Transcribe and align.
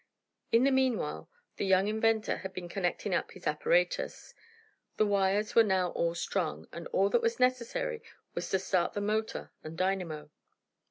In 0.51 0.63
the 0.63 0.71
meanwhile, 0.71 1.29
the 1.57 1.63
young 1.67 1.87
inventor 1.87 2.37
had 2.37 2.53
been 2.53 2.67
connecting 2.67 3.13
up 3.13 3.29
his 3.29 3.45
apparatus. 3.45 4.33
The 4.97 5.05
wires 5.05 5.53
were 5.53 5.61
now 5.63 5.91
all 5.91 6.15
strung, 6.15 6.67
and 6.71 6.87
all 6.87 7.11
that 7.11 7.21
was 7.21 7.39
necessary 7.39 8.01
was 8.33 8.49
to 8.49 8.57
start 8.57 8.93
the 8.93 9.01
motor 9.01 9.51
and 9.63 9.77
dynamo. 9.77 10.31